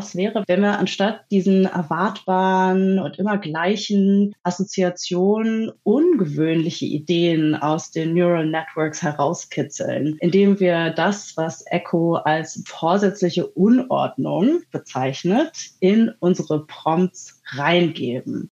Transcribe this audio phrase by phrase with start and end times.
[0.00, 8.14] Was wäre, wenn wir anstatt diesen erwartbaren und immer gleichen Assoziationen ungewöhnliche Ideen aus den
[8.14, 17.38] Neural Networks herauskitzeln, indem wir das, was Echo als vorsätzliche Unordnung bezeichnet, in unsere Prompts
[17.50, 18.48] reingeben?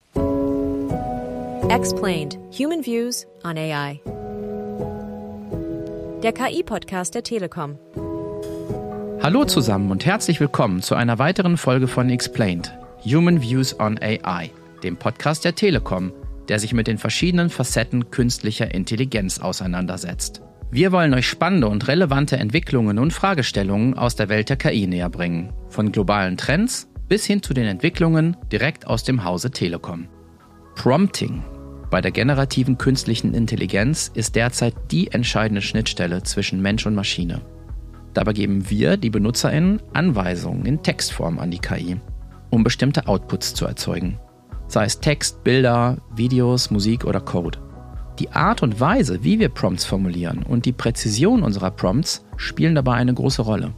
[1.70, 2.38] Explained.
[2.52, 4.02] Human Views on AI.
[6.24, 7.80] Der KI-Podcast der Telekom.
[9.22, 12.72] Hallo zusammen und herzlich willkommen zu einer weiteren Folge von Explained,
[13.04, 14.52] Human Views on AI,
[14.84, 16.14] dem Podcast der Telekom,
[16.48, 20.42] der sich mit den verschiedenen Facetten künstlicher Intelligenz auseinandersetzt.
[20.70, 25.10] Wir wollen euch spannende und relevante Entwicklungen und Fragestellungen aus der Welt der KI näher
[25.10, 30.08] bringen, von globalen Trends bis hin zu den Entwicklungen direkt aus dem Hause Telekom.
[30.76, 31.44] Prompting
[31.90, 37.42] bei der generativen künstlichen Intelligenz ist derzeit die entscheidende Schnittstelle zwischen Mensch und Maschine.
[38.18, 41.98] Dabei geben wir, die BenutzerInnen, Anweisungen in Textform an die KI,
[42.50, 44.18] um bestimmte Outputs zu erzeugen.
[44.68, 47.60] Sei es Text, Bilder, Videos, Musik oder Code.
[48.18, 52.94] Die Art und Weise, wie wir Prompts formulieren und die Präzision unserer Prompts spielen dabei
[52.94, 53.76] eine große Rolle.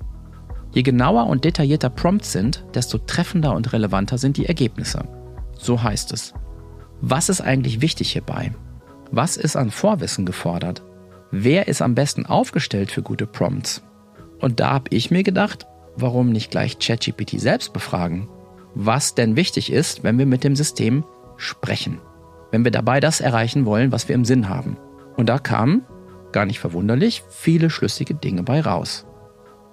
[0.72, 5.04] Je genauer und detaillierter Prompts sind, desto treffender und relevanter sind die Ergebnisse.
[5.58, 6.34] So heißt es.
[7.02, 8.54] Was ist eigentlich wichtig hierbei?
[9.12, 10.82] Was ist an Vorwissen gefordert?
[11.30, 13.84] Wer ist am besten aufgestellt für gute Prompts?
[14.40, 18.30] Und da habe ich mir gedacht, warum nicht gleich ChatGPT selbst befragen?
[18.76, 21.04] Was denn wichtig ist, wenn wir mit dem System
[21.38, 22.00] sprechen?
[22.52, 24.78] Wenn wir dabei das erreichen wollen, was wir im Sinn haben.
[25.18, 25.84] Und da kamen,
[26.32, 29.06] gar nicht verwunderlich, viele schlüssige Dinge bei raus.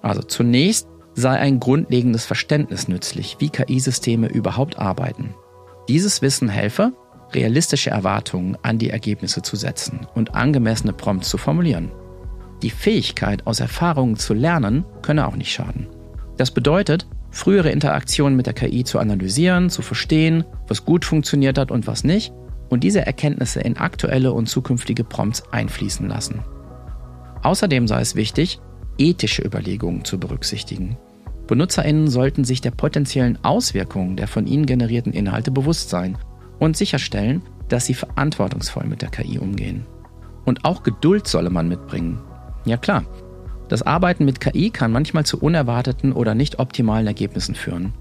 [0.01, 5.33] Also zunächst sei ein grundlegendes Verständnis nützlich, wie KI-Systeme überhaupt arbeiten.
[5.87, 6.91] Dieses Wissen helfe,
[7.33, 11.91] realistische Erwartungen an die Ergebnisse zu setzen und angemessene Prompts zu formulieren.
[12.63, 15.87] Die Fähigkeit, aus Erfahrungen zu lernen, könne auch nicht schaden.
[16.37, 21.71] Das bedeutet, frühere Interaktionen mit der KI zu analysieren, zu verstehen, was gut funktioniert hat
[21.71, 22.33] und was nicht,
[22.69, 26.43] und diese Erkenntnisse in aktuelle und zukünftige Prompts einfließen lassen.
[27.43, 28.59] Außerdem sei es wichtig,
[28.97, 30.97] ethische Überlegungen zu berücksichtigen.
[31.45, 36.17] Benutzerinnen sollten sich der potenziellen Auswirkungen der von ihnen generierten Inhalte bewusst sein
[36.59, 39.85] und sicherstellen, dass sie verantwortungsvoll mit der KI umgehen.
[40.45, 42.19] Und auch Geduld solle man mitbringen,
[42.67, 43.03] ja klar,
[43.69, 47.93] das Arbeiten mit KI kann manchmal zu unerwarteten oder nicht optimalen Ergebnissen führen.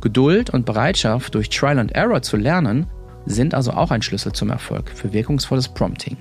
[0.00, 2.86] Geduld und Bereitschaft, durch Trial and Error zu lernen,
[3.24, 6.18] sind also auch ein Schlüssel zum Erfolg für wirkungsvolles Prompting.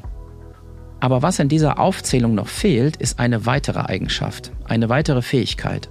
[1.01, 5.89] Aber was in dieser Aufzählung noch fehlt, ist eine weitere Eigenschaft, eine weitere Fähigkeit.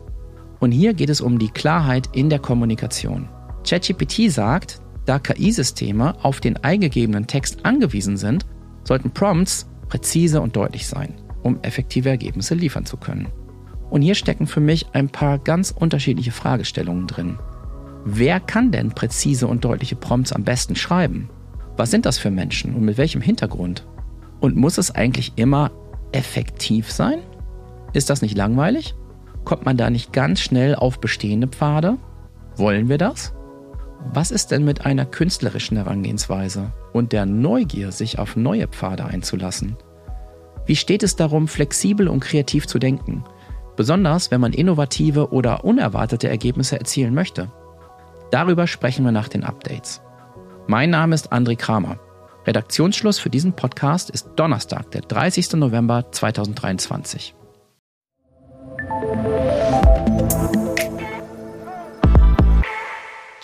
[0.59, 3.29] Und hier geht es um die Klarheit in der Kommunikation.
[3.69, 8.47] ChatGPT sagt, da KI-Systeme auf den eingegebenen Text angewiesen sind,
[8.85, 13.29] sollten Prompts präzise und deutlich sein um effektive Ergebnisse liefern zu können.
[13.91, 17.39] Und hier stecken für mich ein paar ganz unterschiedliche Fragestellungen drin.
[18.05, 21.29] Wer kann denn präzise und deutliche Prompts am besten schreiben?
[21.77, 23.87] Was sind das für Menschen und mit welchem Hintergrund?
[24.41, 25.71] Und muss es eigentlich immer
[26.13, 27.19] effektiv sein?
[27.93, 28.95] Ist das nicht langweilig?
[29.45, 31.99] Kommt man da nicht ganz schnell auf bestehende Pfade?
[32.57, 33.35] Wollen wir das?
[34.13, 39.77] Was ist denn mit einer künstlerischen Herangehensweise und der Neugier, sich auf neue Pfade einzulassen?
[40.65, 43.25] Wie steht es darum, flexibel und kreativ zu denken?
[43.77, 47.51] Besonders wenn man innovative oder unerwartete Ergebnisse erzielen möchte.
[48.31, 50.03] Darüber sprechen wir nach den Updates.
[50.69, 51.99] Mein Name ist André Kramer.
[52.47, 55.55] Redaktionsschluss für diesen Podcast ist Donnerstag, der 30.
[55.55, 57.35] November 2023.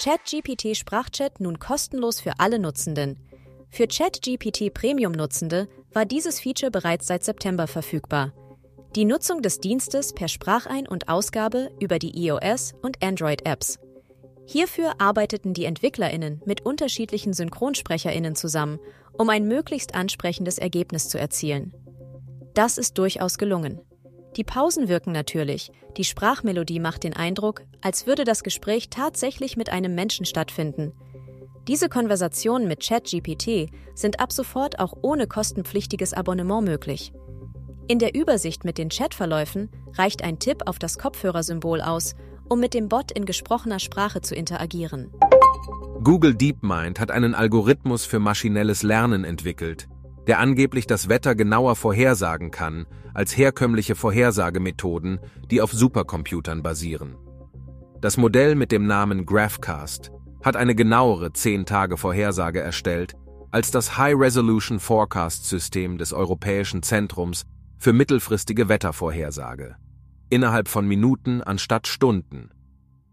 [0.01, 3.19] ChatGPT Sprachchat nun kostenlos für alle Nutzenden.
[3.71, 8.33] Für ChatGPT Premium-Nutzende war dieses Feature bereits seit September verfügbar.
[8.97, 13.79] Die Nutzung des Dienstes per Sprachein- und Ausgabe über die iOS- und Android-Apps.
[14.47, 18.79] Hierfür arbeiteten die EntwicklerInnen mit unterschiedlichen SynchronsprecherInnen zusammen,
[19.13, 21.75] um ein möglichst ansprechendes Ergebnis zu erzielen.
[22.55, 23.81] Das ist durchaus gelungen.
[24.37, 29.71] Die Pausen wirken natürlich, die Sprachmelodie macht den Eindruck, als würde das Gespräch tatsächlich mit
[29.71, 30.93] einem Menschen stattfinden–
[31.69, 37.13] diese Konversationen mit ChatGPT sind ab sofort auch ohne kostenpflichtiges Abonnement möglich.
[37.89, 42.15] In der Übersicht mit den Chatverläufen reicht ein Tipp auf das Kopfhörersymbol aus,
[42.49, 45.11] um mit dem Bot in gesprochener Sprache zu interagieren.
[46.03, 49.89] Google DeepMind hat einen Algorithmus für maschinelles Lernen entwickelt,
[50.27, 55.19] der angeblich das Wetter genauer vorhersagen kann als herkömmliche Vorhersagemethoden,
[55.51, 57.17] die auf Supercomputern basieren.
[58.01, 60.13] Das Modell mit dem Namen Graphcast
[60.43, 63.15] hat eine genauere 10-Tage-Vorhersage erstellt
[63.51, 67.45] als das High-Resolution Forecast-System des Europäischen Zentrums
[67.79, 69.77] für mittelfristige Wettervorhersage.
[70.29, 72.51] Innerhalb von Minuten anstatt Stunden.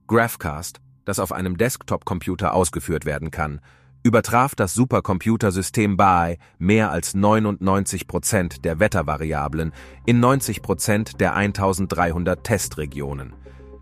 [0.07, 3.61] Graphcast, das auf einem Desktop-Computer ausgeführt werden kann,
[4.03, 9.71] übertraf das Supercomputersystem BAE mehr als 99 Prozent der Wettervariablen
[10.05, 13.33] in 90 Prozent der 1300 Testregionen.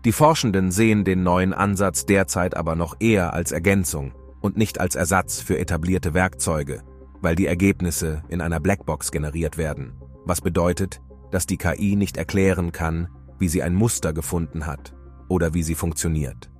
[0.04, 4.12] Die Forschenden sehen den neuen Ansatz derzeit aber noch eher als Ergänzung
[4.42, 6.82] und nicht als Ersatz für etablierte Werkzeuge,
[7.22, 9.94] weil die Ergebnisse in einer Blackbox generiert werden,
[10.26, 13.08] was bedeutet, dass die KI nicht erklären kann,
[13.38, 14.94] wie sie ein Muster gefunden hat
[15.28, 16.50] oder wie sie funktioniert.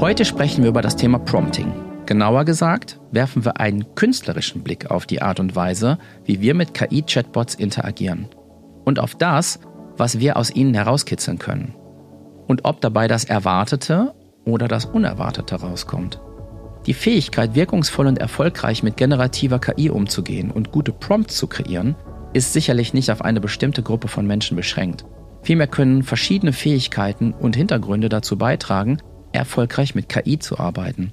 [0.00, 1.89] Heute sprechen wir über das Thema Prompting.
[2.10, 6.74] Genauer gesagt, werfen wir einen künstlerischen Blick auf die Art und Weise, wie wir mit
[6.74, 8.26] KI-Chatbots interagieren.
[8.84, 9.60] Und auf das,
[9.96, 11.72] was wir aus ihnen herauskitzeln können.
[12.48, 14.12] Und ob dabei das Erwartete
[14.44, 16.20] oder das Unerwartete rauskommt.
[16.86, 21.94] Die Fähigkeit, wirkungsvoll und erfolgreich mit generativer KI umzugehen und gute Prompts zu kreieren,
[22.32, 25.04] ist sicherlich nicht auf eine bestimmte Gruppe von Menschen beschränkt.
[25.42, 28.98] Vielmehr können verschiedene Fähigkeiten und Hintergründe dazu beitragen,
[29.30, 31.12] erfolgreich mit KI zu arbeiten.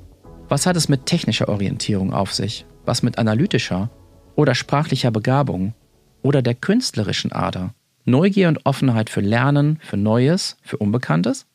[0.49, 2.65] Was hat es mit technischer Orientierung auf sich?
[2.85, 3.89] Was mit analytischer
[4.35, 5.73] oder sprachlicher Begabung
[6.21, 7.73] oder der künstlerischen Ader?
[8.05, 11.45] Neugier und Offenheit für Lernen, für Neues, für Unbekanntes?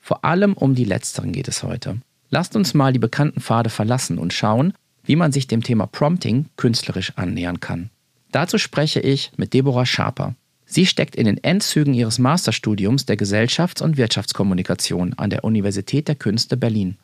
[0.00, 2.00] Vor allem um die letzteren geht es heute.
[2.30, 4.72] Lasst uns mal die bekannten Pfade verlassen und schauen,
[5.04, 7.90] wie man sich dem Thema Prompting künstlerisch annähern kann.
[8.32, 10.34] Dazu spreche ich mit Deborah Schaper.
[10.66, 16.16] Sie steckt in den Endzügen ihres Masterstudiums der Gesellschafts- und Wirtschaftskommunikation an der Universität der
[16.16, 16.96] Künste Berlin.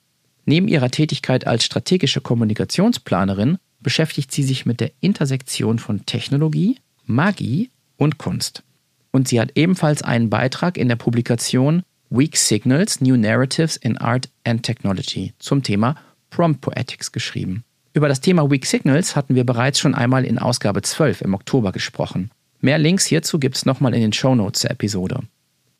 [0.47, 7.71] Neben ihrer Tätigkeit als strategische Kommunikationsplanerin beschäftigt sie sich mit der Intersektion von Technologie, Magie
[7.97, 8.63] und Kunst.
[9.11, 14.29] Und sie hat ebenfalls einen Beitrag in der Publikation Weak Signals, New Narratives in Art
[14.45, 15.97] and Technology zum Thema
[16.31, 17.65] Prompt Poetics geschrieben.
[17.93, 21.73] Über das Thema Weak Signals hatten wir bereits schon einmal in Ausgabe 12 im Oktober
[21.73, 22.31] gesprochen.
[22.61, 25.21] Mehr Links hierzu gibt es nochmal in den Show Notes der Episode.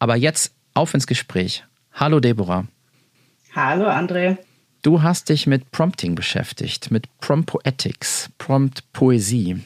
[0.01, 1.65] Aber jetzt auf ins Gespräch.
[1.93, 2.67] Hallo Deborah.
[3.55, 4.39] Hallo André.
[4.87, 9.57] Du hast dich mit Prompting beschäftigt, mit Prompt Poetics, Prompt Poesie.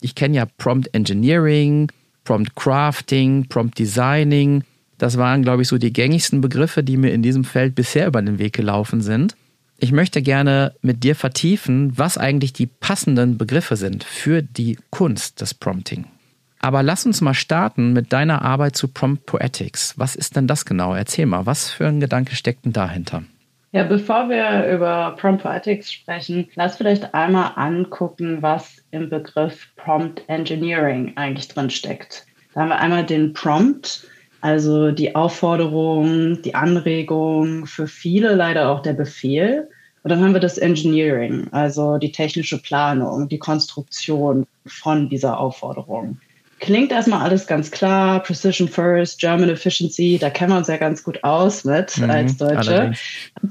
[0.00, 1.92] Ich kenne ja Prompt Engineering,
[2.24, 4.64] Prompt Crafting, Prompt Designing.
[4.96, 8.22] Das waren, glaube ich, so die gängigsten Begriffe, die mir in diesem Feld bisher über
[8.22, 9.36] den Weg gelaufen sind.
[9.76, 15.42] Ich möchte gerne mit dir vertiefen, was eigentlich die passenden Begriffe sind für die Kunst
[15.42, 16.06] des Prompting.
[16.58, 19.98] Aber lass uns mal starten mit deiner Arbeit zu Prompt Poetics.
[19.98, 20.94] Was ist denn das genau?
[20.94, 23.24] Erzähl mal, was für ein Gedanke steckt denn dahinter?
[23.72, 30.28] Ja, bevor wir über Prompt Poetics sprechen, lass vielleicht einmal angucken, was im Begriff Prompt
[30.28, 32.26] Engineering eigentlich drin steckt.
[32.52, 34.08] Da haben wir einmal den Prompt,
[34.40, 39.68] also die Aufforderung, die Anregung, für viele leider auch der Befehl.
[40.02, 46.18] Und dann haben wir das Engineering, also die technische Planung, die Konstruktion von dieser Aufforderung.
[46.60, 51.02] Klingt erstmal alles ganz klar, Precision First, German Efficiency, da kennen wir uns ja ganz
[51.02, 52.72] gut aus mit mhm, als Deutsche.
[52.72, 53.00] Allerdings.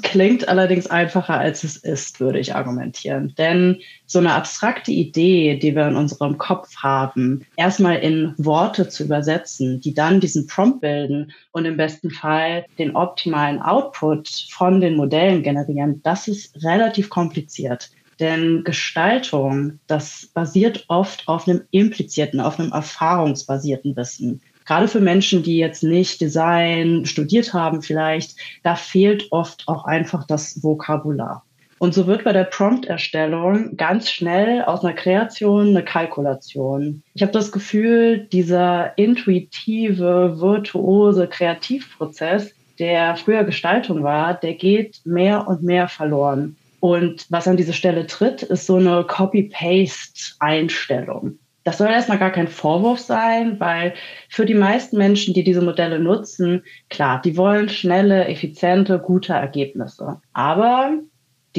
[0.03, 3.33] Klingt allerdings einfacher, als es ist, würde ich argumentieren.
[3.35, 9.06] Denn so eine abstrakte Idee, die wir in unserem Kopf haben, erstmal in Worte zu
[9.06, 14.95] übersetzen, die dann diesen Prompt bilden und im besten Fall den optimalen Output von den
[14.95, 17.89] Modellen generieren, das ist relativ kompliziert.
[18.19, 24.42] Denn Gestaltung, das basiert oft auf einem implizierten, auf einem erfahrungsbasierten Wissen.
[24.66, 30.28] Gerade für Menschen, die jetzt nicht Design studiert haben vielleicht, da fehlt oft auch einfach
[30.28, 31.44] das Vokabular.
[31.80, 37.02] Und so wird bei der Prompt-Erstellung ganz schnell aus einer Kreation eine Kalkulation.
[37.14, 45.47] Ich habe das Gefühl, dieser intuitive, virtuose Kreativprozess, der früher Gestaltung war, der geht mehr
[45.47, 46.57] und mehr verloren.
[46.80, 51.38] Und was an diese Stelle tritt, ist so eine Copy-Paste-Einstellung.
[51.64, 53.94] Das soll erstmal gar kein Vorwurf sein, weil
[54.30, 60.21] für die meisten Menschen, die diese Modelle nutzen, klar, die wollen schnelle, effiziente, gute Ergebnisse.
[60.33, 60.94] Aber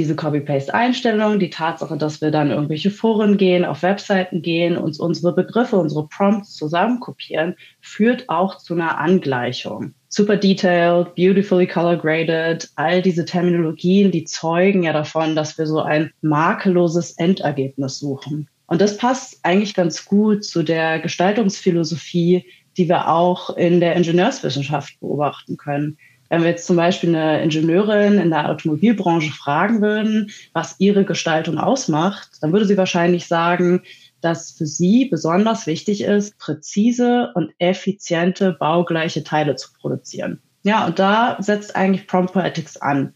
[0.01, 5.35] diese Copy-Paste-Einstellung, die Tatsache, dass wir dann irgendwelche Foren gehen, auf Webseiten gehen, uns unsere
[5.35, 13.01] Begriffe, unsere Prompts zusammenkopieren, führt auch zu einer Angleichung super detailed, beautifully color graded, all
[13.01, 18.49] diese Terminologien, die zeugen ja davon, dass wir so ein makelloses Endergebnis suchen.
[18.67, 22.45] Und das passt eigentlich ganz gut zu der Gestaltungsphilosophie,
[22.77, 25.99] die wir auch in der Ingenieurswissenschaft beobachten können.
[26.31, 31.59] Wenn wir jetzt zum Beispiel eine Ingenieurin in der Automobilbranche fragen würden, was ihre Gestaltung
[31.59, 33.83] ausmacht, dann würde sie wahrscheinlich sagen,
[34.21, 40.41] dass für sie besonders wichtig ist, präzise und effiziente baugleiche Teile zu produzieren.
[40.63, 43.13] Ja, und da setzt eigentlich Prompt Poetics an.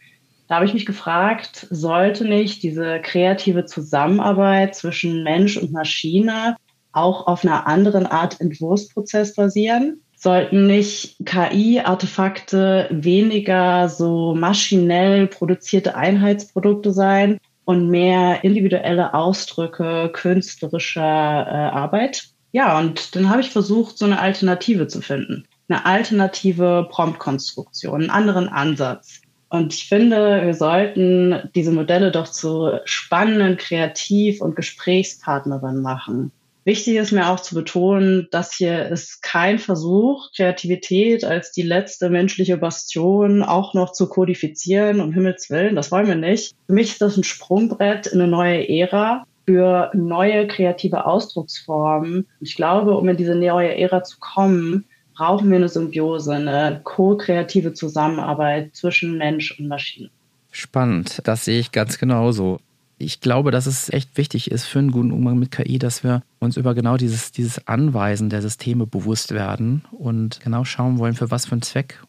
[0.48, 6.56] Da habe ich mich gefragt, sollte nicht diese kreative Zusammenarbeit zwischen Mensch und Maschine
[6.92, 10.00] auch auf einer anderen Art Entwurfsprozess basieren?
[10.24, 21.76] Sollten nicht KI-Artefakte weniger so maschinell produzierte Einheitsprodukte sein und mehr individuelle Ausdrücke künstlerischer äh,
[21.76, 22.28] Arbeit?
[22.52, 25.44] Ja, und dann habe ich versucht, so eine Alternative zu finden.
[25.68, 29.20] Eine alternative Promptkonstruktion, einen anderen Ansatz.
[29.50, 36.32] Und ich finde, wir sollten diese Modelle doch zu spannenden Kreativ- und Gesprächspartnerinnen machen.
[36.64, 42.08] Wichtig ist mir auch zu betonen, dass hier ist kein Versuch, Kreativität als die letzte
[42.08, 45.76] menschliche Bastion auch noch zu kodifizieren, um Himmels Willen.
[45.76, 46.54] Das wollen wir nicht.
[46.66, 52.26] Für mich ist das ein Sprungbrett in eine neue Ära für neue kreative Ausdrucksformen.
[52.40, 57.74] Ich glaube, um in diese neue Ära zu kommen, brauchen wir eine Symbiose, eine ko-kreative
[57.74, 60.08] Zusammenarbeit zwischen Mensch und Maschine.
[60.50, 62.58] Spannend, das sehe ich ganz genauso
[63.04, 66.22] ich glaube, dass es echt wichtig ist für einen guten Umgang mit KI, dass wir
[66.40, 71.30] uns über genau dieses, dieses Anweisen der Systeme bewusst werden und genau schauen wollen, für
[71.30, 72.02] was für einen Zweck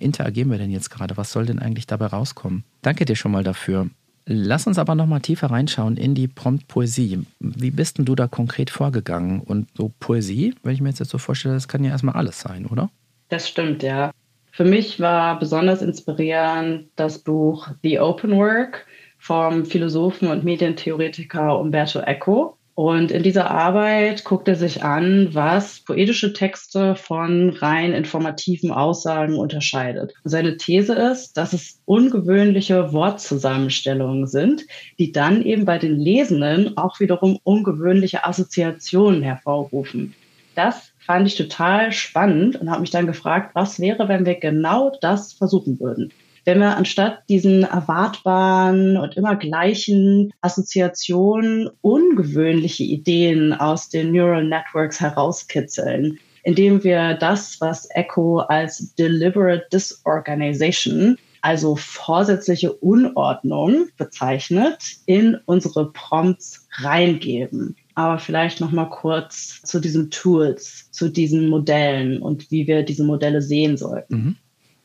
[0.00, 1.16] interagieren wir denn jetzt gerade?
[1.16, 2.64] Was soll denn eigentlich dabei rauskommen?
[2.82, 3.88] Danke dir schon mal dafür.
[4.24, 7.24] Lass uns aber noch mal tiefer reinschauen in die Prompt-Poesie.
[7.38, 9.40] Wie bist denn du da konkret vorgegangen?
[9.40, 12.40] Und so Poesie, wenn ich mir jetzt, jetzt so vorstelle, das kann ja erstmal alles
[12.40, 12.90] sein, oder?
[13.28, 14.10] Das stimmt, ja.
[14.50, 18.86] Für mich war besonders inspirierend das Buch The Open Work
[19.26, 22.56] vom Philosophen und Medientheoretiker Umberto Eco.
[22.76, 29.34] Und in dieser Arbeit guckt er sich an, was poetische Texte von rein informativen Aussagen
[29.34, 30.12] unterscheidet.
[30.24, 34.66] Seine These ist, dass es ungewöhnliche Wortzusammenstellungen sind,
[34.98, 40.14] die dann eben bei den Lesenden auch wiederum ungewöhnliche Assoziationen hervorrufen.
[40.54, 44.92] Das fand ich total spannend und habe mich dann gefragt, was wäre, wenn wir genau
[45.00, 46.12] das versuchen würden?
[46.46, 55.00] Wenn wir anstatt diesen erwartbaren und immer gleichen Assoziationen ungewöhnliche Ideen aus den Neural Networks
[55.00, 65.92] herauskitzeln, indem wir das, was Echo als deliberate disorganization, also vorsätzliche Unordnung bezeichnet, in unsere
[65.92, 67.74] Prompts reingeben.
[67.96, 73.04] Aber vielleicht noch mal kurz zu diesen Tools, zu diesen Modellen und wie wir diese
[73.04, 74.14] Modelle sehen sollten.
[74.14, 74.36] Mhm.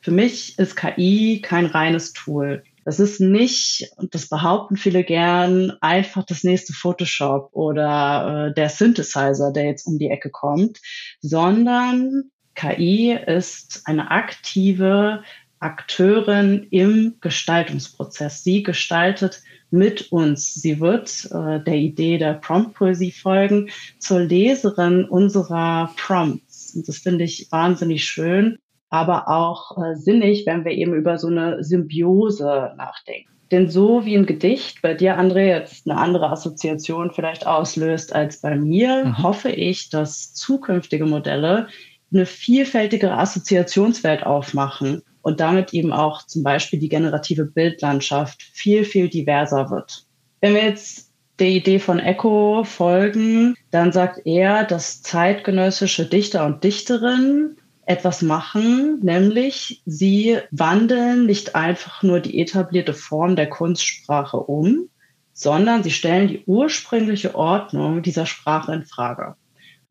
[0.02, 2.64] Für mich ist KI kein reines Tool.
[2.84, 8.68] Das ist nicht, und das behaupten viele gern, einfach das nächste Photoshop oder äh, der
[8.68, 10.80] Synthesizer, der jetzt um die Ecke kommt,
[11.20, 12.24] sondern
[12.56, 15.22] KI ist eine aktive
[15.60, 18.42] Akteurin im Gestaltungsprozess.
[18.42, 20.54] Sie gestaltet mit uns.
[20.54, 26.74] Sie wird äh, der Idee der Prompt-Poesie folgen, zur Leserin unserer Prompts.
[26.74, 28.58] Und das finde ich wahnsinnig schön
[28.92, 33.30] aber auch äh, sinnig, wenn wir eben über so eine Symbiose nachdenken.
[33.50, 38.42] Denn so wie ein Gedicht bei dir, André, jetzt eine andere Assoziation vielleicht auslöst als
[38.42, 39.22] bei mir, mhm.
[39.22, 41.68] hoffe ich, dass zukünftige Modelle
[42.12, 49.08] eine vielfältige Assoziationswelt aufmachen und damit eben auch zum Beispiel die generative Bildlandschaft viel, viel
[49.08, 50.04] diverser wird.
[50.42, 56.62] Wenn wir jetzt der Idee von Echo folgen, dann sagt er, dass zeitgenössische Dichter und
[56.62, 64.88] Dichterinnen etwas machen, nämlich sie wandeln nicht einfach nur die etablierte Form der Kunstsprache um,
[65.32, 69.36] sondern sie stellen die ursprüngliche Ordnung dieser Sprache in Frage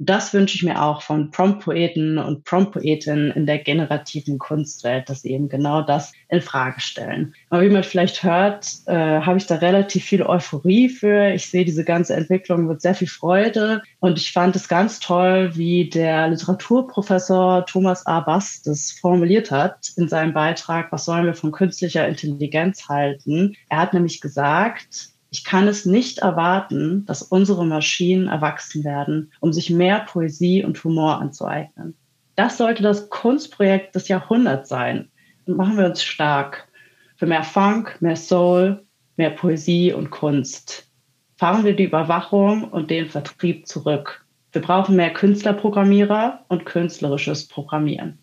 [0.04, 5.32] das wünsche ich mir auch von Prompt-Poeten und Prompt-Poetinnen in der generativen Kunstwelt, dass sie
[5.32, 7.36] eben genau das in Frage stellen.
[7.52, 11.32] Aber wie man vielleicht hört, äh, habe ich da relativ viel Euphorie für.
[11.34, 15.52] Ich sehe diese ganze Entwicklung mit sehr viel Freude und ich fand es ganz toll,
[15.56, 18.22] wie der Literaturprofessor Thomas A.
[18.22, 23.56] Bass das formuliert hat in seinem Beitrag, was sollen wir von künstlicher Intelligenz halten.
[23.70, 29.54] Er hat nämlich gesagt, ich kann es nicht erwarten, dass unsere Maschinen erwachsen werden, um
[29.54, 31.96] sich mehr Poesie und Humor anzueignen.
[32.36, 35.10] Das sollte das Kunstprojekt des Jahrhunderts sein.
[35.46, 36.68] Und machen wir uns stark
[37.16, 38.86] für mehr Funk, mehr Soul,
[39.16, 40.90] mehr Poesie und Kunst.
[41.38, 44.26] Fahren wir die Überwachung und den Vertrieb zurück.
[44.52, 48.20] Wir brauchen mehr Künstlerprogrammierer und künstlerisches Programmieren.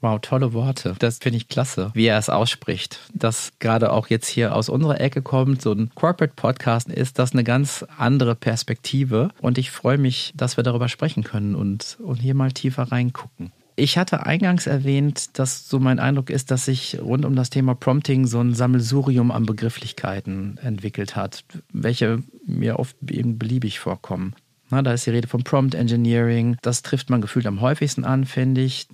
[0.00, 0.94] Wow, tolle Worte.
[1.00, 3.00] Das finde ich klasse, wie er es ausspricht.
[3.12, 7.32] Dass gerade auch jetzt hier aus unserer Ecke kommt, so ein Corporate Podcast ist das
[7.32, 9.30] eine ganz andere Perspektive.
[9.40, 13.52] Und ich freue mich, dass wir darüber sprechen können und, und hier mal tiefer reingucken.
[13.74, 17.74] Ich hatte eingangs erwähnt, dass so mein Eindruck ist, dass sich rund um das Thema
[17.76, 24.34] Prompting so ein Sammelsurium an Begrifflichkeiten entwickelt hat, welche mir oft eben beliebig vorkommen.
[24.70, 26.56] Na, da ist die Rede von Prompt Engineering.
[26.62, 28.88] Das trifft man gefühlt am häufigsten an, finde ich.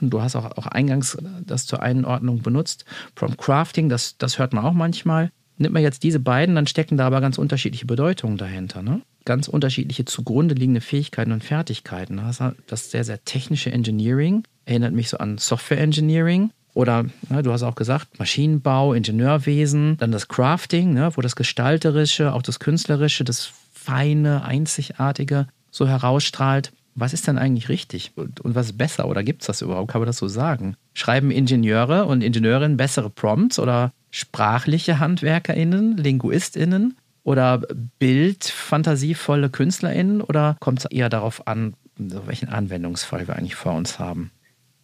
[0.00, 2.84] Und du hast auch, auch eingangs das zur Einordnung benutzt.
[3.14, 5.30] Prompt Crafting, das, das hört man auch manchmal.
[5.58, 8.80] Nimmt man jetzt diese beiden, dann stecken da aber ganz unterschiedliche Bedeutungen dahinter.
[8.80, 9.02] Ne?
[9.28, 12.18] ganz unterschiedliche zugrunde liegende Fähigkeiten und Fertigkeiten.
[12.66, 16.50] Das sehr, sehr technische Engineering erinnert mich so an Software Engineering.
[16.72, 22.32] Oder ne, du hast auch gesagt, Maschinenbau, Ingenieurwesen, dann das Crafting, ne, wo das Gestalterische,
[22.32, 23.52] auch das Künstlerische, das
[23.88, 26.72] Feine, Einzigartige so herausstrahlt.
[26.94, 29.90] Was ist denn eigentlich richtig und, und was ist besser oder gibt es das überhaupt?
[29.90, 30.76] Kann man das so sagen?
[30.92, 37.62] Schreiben Ingenieure und Ingenieurinnen bessere Prompts oder sprachliche HandwerkerInnen, LinguistInnen oder
[37.98, 44.32] bildfantasievolle KünstlerInnen oder kommt es eher darauf an, welchen Anwendungsfall wir eigentlich vor uns haben?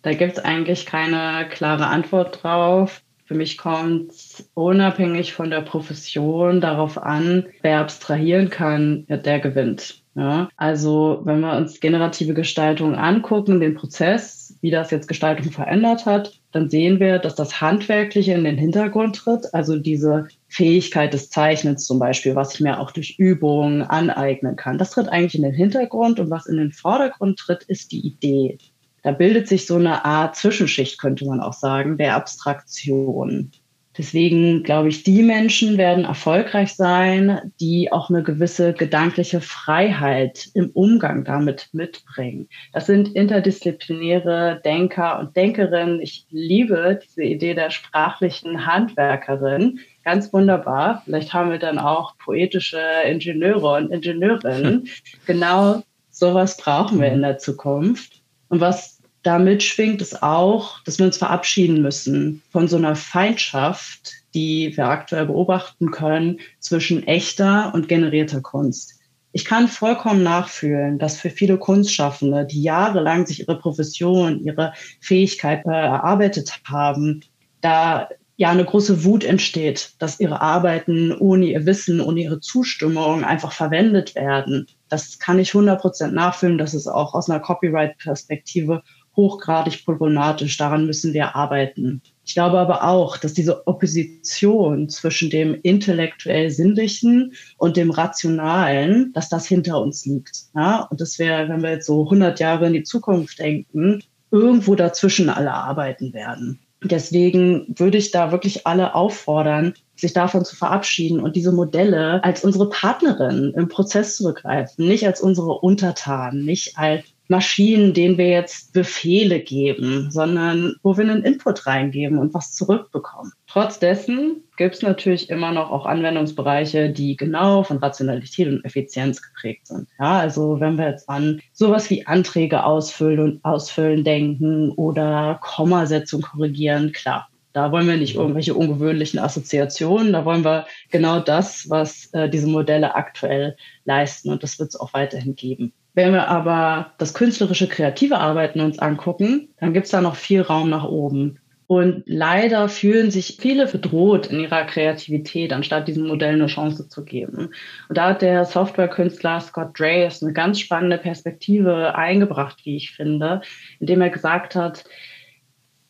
[0.01, 3.03] Da gibt es eigentlich keine klare Antwort drauf.
[3.27, 10.05] Für mich kommt es unabhängig von der Profession darauf an, wer abstrahieren kann, der gewinnt.
[10.17, 16.07] Ja, also wenn wir uns generative Gestaltung angucken, den Prozess, wie das jetzt Gestaltung verändert
[16.07, 19.53] hat, dann sehen wir, dass das Handwerkliche in den Hintergrund tritt.
[19.53, 24.79] Also diese Fähigkeit des Zeichnens zum Beispiel, was ich mir auch durch Übungen aneignen kann.
[24.79, 28.59] Das tritt eigentlich in den Hintergrund und was in den Vordergrund tritt, ist die Idee.
[29.05, 33.53] Da bildet sich so eine Art Zwischenschicht, könnte man auch sagen, der Abstraktion.
[33.97, 40.71] Deswegen glaube ich, die Menschen werden erfolgreich sein, die auch eine gewisse gedankliche Freiheit im
[40.71, 42.49] Umgang damit mitbringen.
[42.73, 46.01] Das sind interdisziplinäre Denker und Denkerinnen.
[46.01, 49.79] Ich liebe diese Idee der sprachlichen Handwerkerin.
[50.03, 51.03] Ganz wunderbar.
[51.05, 54.89] Vielleicht haben wir dann auch poetische Ingenieure und Ingenieurinnen.
[55.27, 58.23] genau sowas brauchen wir in der Zukunft.
[58.49, 58.94] Und was
[59.25, 64.87] damit schwingt es auch, dass wir uns verabschieden müssen von so einer Feindschaft, die wir
[64.87, 69.01] aktuell beobachten können zwischen echter und generierter Kunst.
[69.33, 75.65] Ich kann vollkommen nachfühlen, dass für viele Kunstschaffende, die jahrelang sich ihre Profession, ihre Fähigkeit
[75.65, 77.23] erarbeitet haben,
[77.61, 83.25] da ja eine große Wut entsteht, dass ihre Arbeiten ohne ihr Wissen, ohne ihre Zustimmung
[83.25, 84.67] einfach verwendet werden.
[84.89, 86.59] Das kann ich 100% nachfühlen.
[86.59, 88.83] Das ist auch aus einer Copyright-Perspektive
[89.17, 90.57] hochgradig problematisch.
[90.57, 92.03] Daran müssen wir arbeiten.
[92.27, 99.29] Ich glaube aber auch, dass diese Opposition zwischen dem intellektuell Sinnlichen und dem Rationalen, dass
[99.29, 100.45] das hinter uns liegt.
[100.55, 100.89] Ja?
[100.91, 105.29] Und dass wir, wenn wir jetzt so 100 Jahre in die Zukunft denken, irgendwo dazwischen
[105.29, 106.59] alle arbeiten werden.
[106.83, 112.45] Deswegen würde ich da wirklich alle auffordern, sich davon zu verabschieden und diese Modelle als
[112.45, 118.29] unsere Partnerin im Prozess zu begreifen, nicht als unsere Untertanen, nicht als Maschinen, denen wir
[118.29, 123.33] jetzt Befehle geben, sondern wo wir einen Input reingeben und was zurückbekommen.
[123.47, 129.23] Trotz dessen gibt es natürlich immer noch auch Anwendungsbereiche, die genau von Rationalität und Effizienz
[129.23, 129.89] geprägt sind.
[129.99, 136.23] Ja, also wenn wir jetzt an sowas wie Anträge ausfüllen und ausfüllen denken oder Kommasetzung
[136.23, 142.13] korrigieren, klar, da wollen wir nicht irgendwelche ungewöhnlichen Assoziationen, da wollen wir genau das, was
[142.13, 145.73] äh, diese Modelle aktuell leisten und das wird es auch weiterhin geben.
[145.95, 150.43] Wenn wir aber das künstlerische, kreative Arbeiten uns angucken, dann gibt es da noch viel
[150.43, 151.39] Raum nach oben.
[151.67, 157.05] Und leider fühlen sich viele bedroht in ihrer Kreativität, anstatt diesem Modell eine Chance zu
[157.05, 157.51] geben.
[157.89, 163.41] Und da hat der Softwarekünstler Scott Dreyes eine ganz spannende Perspektive eingebracht, wie ich finde,
[163.81, 164.85] indem er gesagt hat,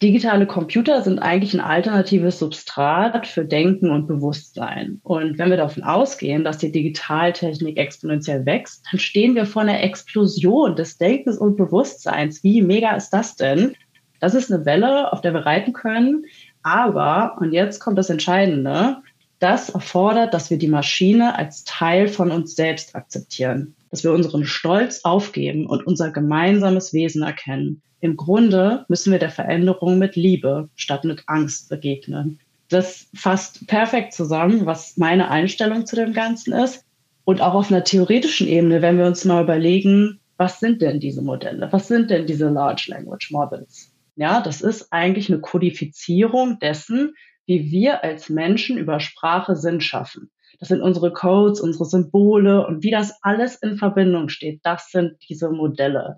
[0.04, 5.00] digitale Computer sind eigentlich ein alternatives Substrat für Denken und Bewusstsein.
[5.02, 9.82] Und wenn wir davon ausgehen, dass die Digitaltechnik exponentiell wächst, dann stehen wir vor einer
[9.82, 12.44] Explosion des Denkens und Bewusstseins.
[12.44, 13.76] Wie mega ist das denn?
[14.20, 16.26] Das ist eine Welle, auf der wir reiten können.
[16.62, 18.98] Aber, und jetzt kommt das Entscheidende,
[19.38, 24.44] das erfordert, dass wir die Maschine als Teil von uns selbst akzeptieren, dass wir unseren
[24.44, 27.80] Stolz aufgeben und unser gemeinsames Wesen erkennen.
[28.00, 32.40] Im Grunde müssen wir der Veränderung mit Liebe statt mit Angst begegnen.
[32.68, 36.84] Das fasst perfekt zusammen, was meine Einstellung zu dem Ganzen ist.
[37.22, 41.22] Und auch auf einer theoretischen Ebene, wenn wir uns mal überlegen, was sind denn diese
[41.22, 41.68] Modelle?
[41.70, 43.92] Was sind denn diese Large Language Models?
[44.16, 47.14] Ja, das ist eigentlich eine Kodifizierung dessen,
[47.46, 50.32] wie wir als Menschen über Sprache Sinn schaffen.
[50.64, 54.60] Das sind unsere Codes, unsere Symbole und wie das alles in Verbindung steht.
[54.62, 56.16] Das sind diese Modelle.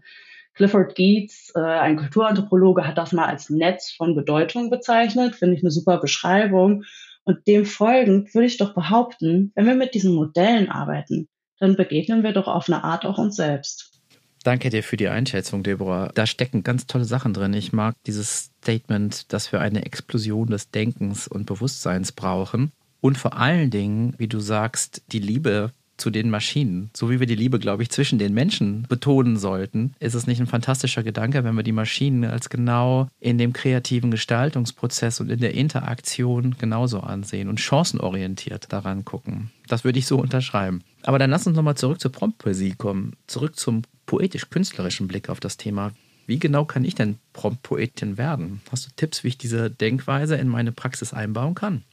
[0.54, 5.34] Clifford Geertz, äh, ein Kulturanthropologe, hat das mal als Netz von Bedeutung bezeichnet.
[5.34, 6.84] Finde ich eine super Beschreibung.
[7.24, 11.26] Und dem folgend würde ich doch behaupten, wenn wir mit diesen Modellen arbeiten,
[11.58, 14.00] dann begegnen wir doch auf eine Art auch uns selbst.
[14.44, 16.12] Danke dir für die Einschätzung, Deborah.
[16.14, 17.52] Da stecken ganz tolle Sachen drin.
[17.52, 22.70] Ich mag dieses Statement, dass wir eine Explosion des Denkens und Bewusstseins brauchen.
[23.06, 26.90] Und vor allen Dingen, wie du sagst, die Liebe zu den Maschinen.
[26.92, 30.40] So wie wir die Liebe, glaube ich, zwischen den Menschen betonen sollten, ist es nicht
[30.40, 35.38] ein fantastischer Gedanke, wenn wir die Maschinen als genau in dem kreativen Gestaltungsprozess und in
[35.38, 39.52] der Interaktion genauso ansehen und chancenorientiert daran gucken.
[39.68, 40.82] Das würde ich so unterschreiben.
[41.04, 45.56] Aber dann lass uns nochmal zurück zur Promptpoesie kommen, zurück zum poetisch-künstlerischen Blick auf das
[45.56, 45.92] Thema.
[46.26, 48.62] Wie genau kann ich denn Promptpoetin werden?
[48.72, 51.84] Hast du Tipps, wie ich diese Denkweise in meine Praxis einbauen kann?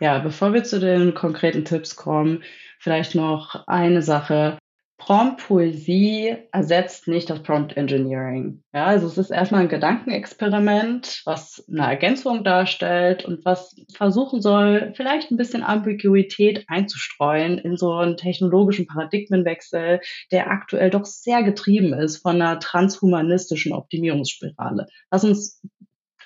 [0.00, 2.42] Ja, bevor wir zu den konkreten Tipps kommen,
[2.78, 4.58] vielleicht noch eine Sache.
[4.96, 8.62] Prompt-Poesie ersetzt nicht das Prompt Engineering.
[8.74, 14.92] Ja, also es ist erstmal ein Gedankenexperiment, was eine Ergänzung darstellt und was versuchen soll,
[14.94, 21.94] vielleicht ein bisschen Ambiguität einzustreuen in so einen technologischen Paradigmenwechsel, der aktuell doch sehr getrieben
[21.94, 24.86] ist von einer transhumanistischen Optimierungsspirale.
[25.10, 25.62] Lass uns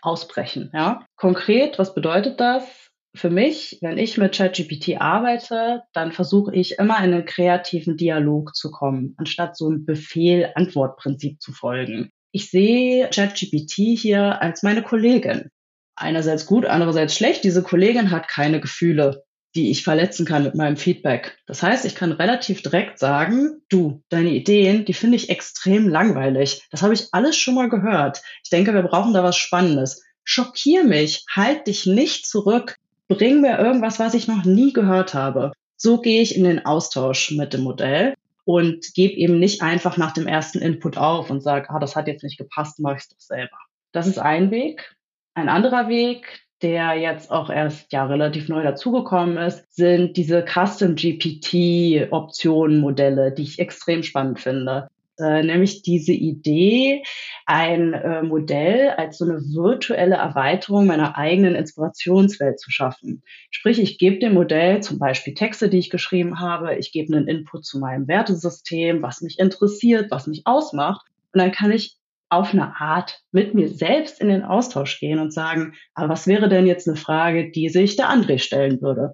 [0.03, 0.71] ausbrechen.
[0.75, 1.07] Ja?
[1.17, 2.84] Konkret, was bedeutet das?
[3.17, 8.57] Für mich, wenn ich mit ChatGPT arbeite, dann versuche ich immer in einen kreativen Dialog
[8.57, 12.11] zu kommen, anstatt so ein Befehl-Antwort-Prinzip zu folgen.
[12.33, 15.49] Ich sehe ChatGPT hier als meine Kollegin.
[15.95, 17.45] Einerseits gut, andererseits schlecht.
[17.45, 19.23] Diese Kollegin hat keine Gefühle,
[19.55, 21.39] die ich verletzen kann mit meinem Feedback.
[21.47, 26.67] Das heißt, ich kann relativ direkt sagen, du, deine Ideen, die finde ich extrem langweilig.
[26.73, 28.23] Das habe ich alles schon mal gehört.
[28.43, 30.03] Ich denke, wir brauchen da was Spannendes.
[30.25, 32.77] Schockier mich, halt dich nicht zurück
[33.09, 35.53] bring mir irgendwas, was ich noch nie gehört habe.
[35.77, 38.15] So gehe ich in den Austausch mit dem Modell
[38.45, 42.07] und gebe eben nicht einfach nach dem ersten Input auf und sage, ah, das hat
[42.07, 43.57] jetzt nicht gepasst, mache ich doch selber.
[43.93, 44.95] Das ist ein Weg.
[45.35, 50.95] Ein anderer Weg, der jetzt auch erst ja relativ neu dazugekommen ist, sind diese Custom
[50.95, 54.89] GPT Optionen Modelle, die ich extrem spannend finde.
[55.21, 57.05] Äh, nämlich diese Idee,
[57.47, 63.23] ein äh, Modell als so eine virtuelle Erweiterung meiner eigenen Inspirationswelt zu schaffen.
[63.51, 67.29] Sprich, ich gebe dem Modell zum Beispiel Texte, die ich geschrieben habe, ich gebe einen
[67.29, 71.07] Input zu meinem Wertesystem, was mich interessiert, was mich ausmacht.
[71.33, 71.97] Und dann kann ich
[72.29, 76.49] auf eine Art mit mir selbst in den Austausch gehen und sagen, aber was wäre
[76.49, 79.13] denn jetzt eine Frage, die sich der André stellen würde?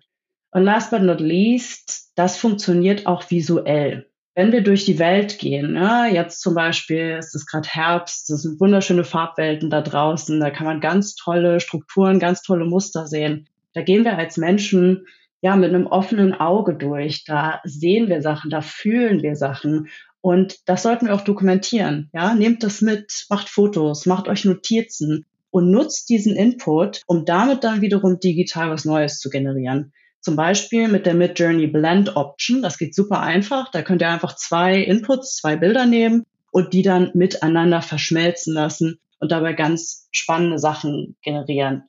[0.50, 4.09] Und last but not least, das funktioniert auch visuell
[4.40, 8.40] wenn wir durch die Welt gehen, ne, jetzt zum Beispiel ist es gerade Herbst, das
[8.40, 13.50] sind wunderschöne Farbwelten da draußen, da kann man ganz tolle Strukturen, ganz tolle Muster sehen.
[13.74, 15.04] Da gehen wir als Menschen
[15.42, 17.24] ja mit einem offenen Auge durch.
[17.26, 19.88] Da sehen wir Sachen, da fühlen wir Sachen.
[20.22, 22.08] Und das sollten wir auch dokumentieren.
[22.14, 27.62] Ja, nehmt das mit, macht Fotos, macht euch Notizen und nutzt diesen Input, um damit
[27.62, 29.92] dann wiederum digital was Neues zu generieren.
[30.20, 32.62] Zum Beispiel mit der Midjourney Blend Option.
[32.62, 33.70] Das geht super einfach.
[33.70, 39.00] Da könnt ihr einfach zwei Inputs, zwei Bilder nehmen und die dann miteinander verschmelzen lassen
[39.18, 41.84] und dabei ganz spannende Sachen generieren.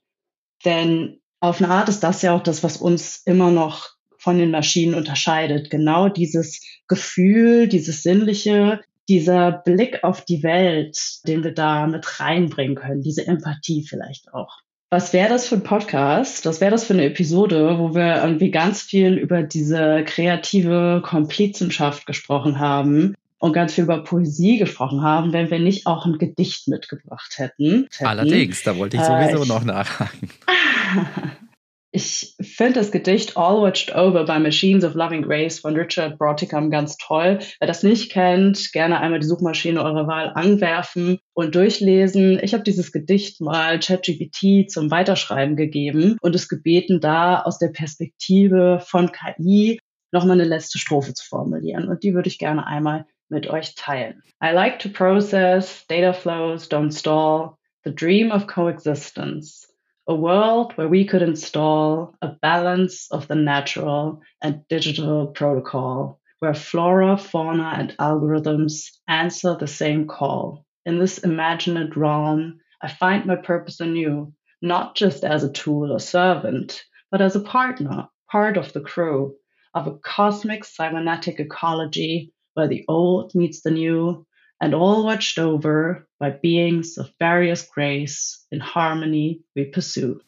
[0.64, 4.52] Denn auf eine Art ist das ja auch das, was uns immer noch von den
[4.52, 5.70] Maschinen unterscheidet.
[5.72, 12.76] Genau dieses Gefühl, dieses Sinnliche, dieser Blick auf die Welt, den wir da mit reinbringen
[12.76, 14.60] können, diese Empathie vielleicht auch.
[14.94, 16.46] Was wäre das für ein Podcast?
[16.46, 22.06] Was wäre das für eine Episode, wo wir irgendwie ganz viel über diese kreative Komplizenschaft
[22.06, 26.68] gesprochen haben und ganz viel über Poesie gesprochen haben, wenn wir nicht auch ein Gedicht
[26.68, 27.88] mitgebracht hätten?
[27.90, 28.06] hätten.
[28.06, 30.30] Allerdings, da wollte ich sowieso äh, ich, noch nachhaken.
[31.94, 36.72] Ich finde das Gedicht All Watched Over by Machines of Loving Grace von Richard Broticam
[36.72, 37.40] ganz toll.
[37.60, 42.40] Wer das nicht kennt, gerne einmal die Suchmaschine eurer Wahl anwerfen und durchlesen.
[42.42, 47.70] Ich habe dieses Gedicht mal ChatGPT zum Weiterschreiben gegeben und es gebeten, da aus der
[47.70, 49.78] Perspektive von KI
[50.14, 51.90] nochmal eine letzte Strophe zu formulieren.
[51.90, 54.24] Und die würde ich gerne einmal mit euch teilen.
[54.42, 59.71] I like to process, data flows don't stall, the dream of coexistence.
[60.12, 66.54] A world where we could install a balance of the natural and digital protocol, where
[66.54, 70.66] flora, fauna, and algorithms answer the same call.
[70.86, 76.00] In this imagined realm, I find my purpose anew, not just as a tool or
[76.00, 79.34] servant, but as a partner, part of the crew
[79.74, 84.26] of a cosmic cybernetic ecology where the old meets the new,
[84.62, 90.22] and all watched over by beings of various grace in harmony we pursue.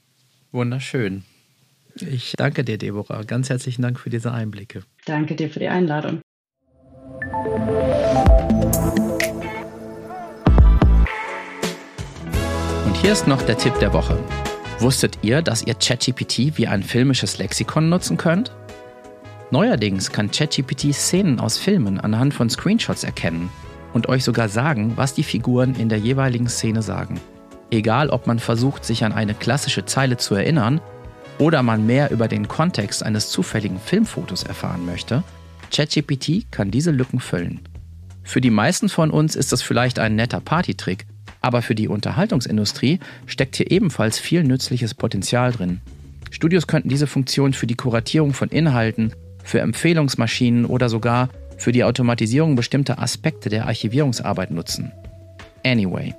[0.52, 1.24] Wunderschön.
[1.96, 3.24] Ich danke dir, Deborah.
[3.24, 4.84] Ganz herzlichen Dank für diese Einblicke.
[5.06, 6.22] Danke dir für die Einladung.
[12.86, 14.17] Und hier ist noch der Tipp der Woche.
[14.80, 18.52] Wusstet ihr, dass ihr ChatGPT wie ein filmisches Lexikon nutzen könnt?
[19.52, 23.52] Neuerdings kann ChatGPT Szenen aus Filmen anhand von Screenshots erkennen
[23.94, 27.20] und euch sogar sagen, was die Figuren in der jeweiligen Szene sagen.
[27.72, 30.82] Egal, ob man versucht, sich an eine klassische Zeile zu erinnern
[31.40, 35.24] oder man mehr über den Kontext eines zufälligen Filmfotos erfahren möchte,
[35.72, 37.62] ChatGPT kann diese Lücken füllen.
[38.24, 41.06] Für die meisten von uns ist das vielleicht ein netter Partytrick,
[41.42, 45.82] aber für die Unterhaltungsindustrie steckt hier ebenfalls viel nützliches Potenzial drin.
[46.32, 51.30] Studios könnten diese Funktion für die Kuratierung von Inhalten, für Empfehlungsmaschinen oder sogar
[51.63, 54.91] für die Automatisierung bestimmter Aspekte der Archivierungsarbeit nutzen.
[55.65, 56.13] Anyway,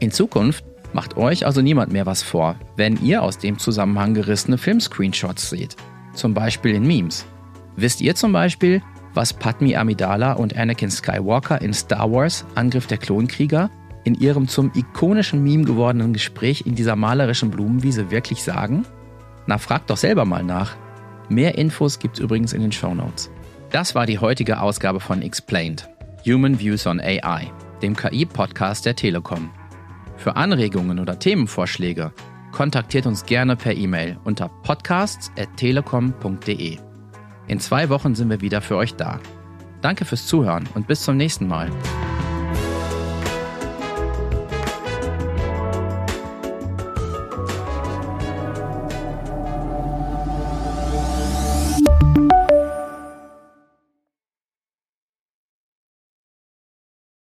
[0.00, 4.56] in Zukunft macht euch also niemand mehr was vor, wenn ihr aus dem Zusammenhang gerissene
[4.56, 5.76] Filmscreenshots seht,
[6.14, 7.26] zum Beispiel in Memes.
[7.76, 8.80] Wisst ihr zum Beispiel,
[9.12, 13.70] was Padmi Amidala und Anakin Skywalker in Star Wars Angriff der Klonkrieger
[14.04, 18.86] in ihrem zum ikonischen Meme gewordenen Gespräch in dieser malerischen Blumenwiese wirklich sagen?
[19.46, 20.74] Na, fragt doch selber mal nach.
[21.28, 23.30] Mehr Infos gibt's übrigens in den Show Notes.
[23.76, 25.86] Das war die heutige Ausgabe von Explained,
[26.24, 29.50] Human Views on AI, dem KI-Podcast der Telekom.
[30.16, 32.10] Für Anregungen oder Themenvorschläge
[32.52, 36.78] kontaktiert uns gerne per E-Mail unter podcasts.telekom.de.
[37.48, 39.20] In zwei Wochen sind wir wieder für euch da.
[39.82, 41.70] Danke fürs Zuhören und bis zum nächsten Mal.